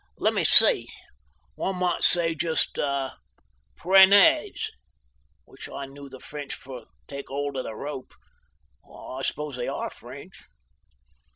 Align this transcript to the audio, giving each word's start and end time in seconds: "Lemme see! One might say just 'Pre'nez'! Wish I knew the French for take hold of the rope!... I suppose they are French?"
"Lemme 0.17 0.43
see! 0.43 0.87
One 1.53 1.75
might 1.75 2.03
say 2.03 2.33
just 2.33 2.73
'Pre'nez'! 3.75 4.71
Wish 5.45 5.69
I 5.69 5.85
knew 5.85 6.09
the 6.09 6.19
French 6.19 6.55
for 6.55 6.87
take 7.07 7.27
hold 7.27 7.55
of 7.55 7.65
the 7.65 7.75
rope!... 7.75 8.15
I 8.83 9.21
suppose 9.21 9.57
they 9.57 9.67
are 9.67 9.91
French?" 9.91 10.41